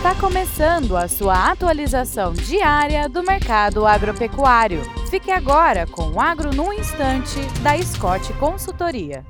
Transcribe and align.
Está 0.00 0.14
começando 0.14 0.96
a 0.96 1.06
sua 1.06 1.50
atualização 1.50 2.32
diária 2.32 3.06
do 3.06 3.22
mercado 3.22 3.86
agropecuário. 3.86 4.80
Fique 5.10 5.30
agora 5.30 5.86
com 5.86 6.12
o 6.12 6.18
Agro 6.18 6.54
no 6.54 6.72
Instante, 6.72 7.38
da 7.62 7.76
Scott 7.82 8.32
Consultoria. 8.38 9.22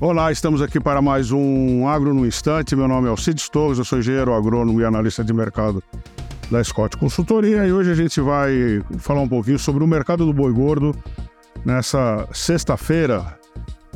Olá, 0.00 0.32
estamos 0.32 0.62
aqui 0.62 0.80
para 0.80 1.02
mais 1.02 1.30
um 1.30 1.86
Agro 1.86 2.14
no 2.14 2.24
Instante. 2.24 2.74
Meu 2.74 2.88
nome 2.88 3.06
é 3.06 3.10
Alcides 3.10 3.50
Torres, 3.50 3.76
eu 3.76 3.84
sou 3.84 3.98
engenheiro 3.98 4.32
agrônomo 4.32 4.80
e 4.80 4.86
analista 4.86 5.22
de 5.22 5.34
mercado 5.34 5.82
da 6.50 6.64
Scott 6.64 6.96
Consultoria 6.96 7.66
e 7.66 7.72
hoje 7.72 7.90
a 7.90 7.94
gente 7.94 8.18
vai 8.18 8.82
falar 8.98 9.20
um 9.20 9.28
pouquinho 9.28 9.58
sobre 9.58 9.84
o 9.84 9.86
mercado 9.86 10.24
do 10.24 10.32
boi 10.32 10.54
gordo 10.54 10.96
nessa 11.66 12.26
sexta-feira, 12.32 13.38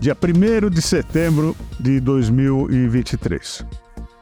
dia 0.02 0.16
1 0.20 0.68
de 0.68 0.82
setembro 0.82 1.54
de 1.78 2.00
2023. 2.00 3.64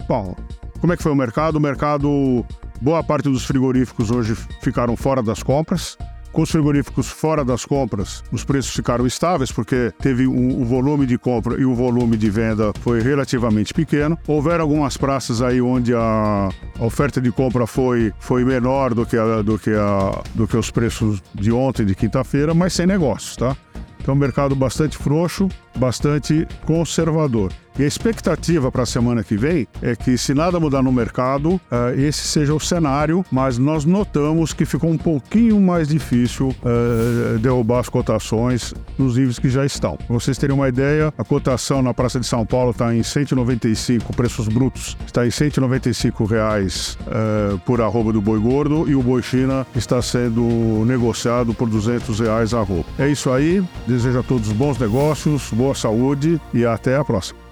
Bom, 0.07 0.37
como 0.79 0.93
é 0.93 0.97
que 0.97 1.03
foi 1.03 1.11
o 1.11 1.17
mercado? 1.17 1.57
O 1.57 1.61
mercado, 1.61 2.45
boa 2.83 3.03
parte 3.03 3.31
dos 3.31 3.47
frigoríficos 3.47 4.11
hoje 4.11 4.37
ficaram 4.61 4.95
fora 4.95 5.23
das 5.23 5.43
compras. 5.43 5.97
Com 6.33 6.43
os 6.43 6.51
frigoríficos 6.51 7.09
fora 7.09 7.43
das 7.43 7.65
compras, 7.65 8.23
os 8.31 8.45
preços 8.45 8.75
ficaram 8.75 9.07
estáveis 9.07 9.51
porque 9.51 9.91
teve 9.99 10.27
o, 10.27 10.65
volume 10.67 11.07
de 11.07 11.17
compra 11.17 11.59
e 11.59 11.65
o 11.65 11.75
volume 11.75 12.19
de 12.19 12.29
venda 12.29 12.73
foi 12.83 13.01
relativamente 13.01 13.73
pequeno. 13.73 14.19
Houveram 14.29 14.65
algumas 14.65 14.99
praças 14.99 15.41
aí 15.41 15.63
onde 15.63 15.95
a, 15.95 16.51
a 16.79 16.85
oferta 16.85 17.23
de 17.23 17.33
compra 17.33 17.67
foi, 17.67 18.13
foi 18.21 18.45
menor 18.45 18.93
do 18.93 19.07
que, 19.07 19.17
a, 19.17 19.41
do, 19.41 19.59
que 19.59 19.71
a, 19.71 20.23
do 20.35 20.47
que 20.47 20.59
os 20.59 20.71
preços 20.71 21.23
de 21.35 21.51
ontem, 21.51 21.87
de 21.87 21.95
quinta-feira, 21.95 22.53
mas 22.53 22.75
sem 22.75 22.87
negócios, 22.87 23.35
tá? 23.35 23.57
Então, 24.01 24.15
mercado 24.15 24.57
bastante 24.57 24.97
frouxo, 24.97 25.49
bastante 25.81 26.47
conservador. 26.65 27.51
E 27.81 27.83
a 27.85 27.87
expectativa 27.87 28.71
para 28.71 28.83
a 28.83 28.87
semana 28.87 29.25
que 29.25 29.39
vem 29.39 29.67
é 29.81 29.97
que, 29.97 30.19
se 30.19 30.35
nada 30.35 30.61
mudar 30.61 30.83
no 30.83 30.93
mercado, 30.93 31.55
uh, 31.55 31.99
esse 31.99 32.27
seja 32.29 32.53
o 32.53 32.61
cenário, 32.61 33.25
mas 33.33 33.57
nós 33.57 33.87
notamos 33.87 34.53
que 34.53 34.67
ficou 34.67 34.91
um 34.91 34.99
pouquinho 34.99 35.59
mais 35.59 35.89
difícil 35.89 36.49
uh, 36.49 37.39
derrubar 37.39 37.79
as 37.79 37.89
cotações 37.89 38.75
nos 38.99 39.17
níveis 39.17 39.39
que 39.39 39.49
já 39.49 39.65
estão. 39.65 39.97
Vocês 40.11 40.37
terem 40.37 40.55
uma 40.55 40.69
ideia, 40.69 41.15
a 41.17 41.25
cotação 41.25 41.81
na 41.81 41.95
Praça 41.95 42.21
de 42.21 42.27
São 42.27 42.45
Paulo 42.45 42.73
está 42.73 42.95
em 42.95 43.03
195, 43.03 44.15
preços 44.15 44.47
brutos 44.47 44.95
está 45.07 45.27
em 45.27 45.31
195 45.31 46.25
reais 46.27 46.99
uh, 47.07 47.59
por 47.61 47.81
arroba 47.81 48.13
do 48.13 48.21
boi 48.21 48.41
gordo 48.41 48.91
e 48.91 48.95
o 48.95 49.03
boi 49.03 49.23
China 49.23 49.67
está 49.75 50.03
sendo 50.03 50.85
negociado 50.85 51.55
por 51.55 51.67
200 51.67 52.21
reais 52.21 52.53
arroba. 52.53 52.85
É 52.99 53.09
isso 53.09 53.31
aí, 53.31 53.65
desejo 53.87 54.19
a 54.19 54.23
todos 54.23 54.53
bons 54.53 54.79
negócios, 54.79 55.51
boa 55.71 55.75
saúde 55.75 56.41
e 56.53 56.67
até 56.67 56.97
a 56.97 57.05
próxima. 57.05 57.50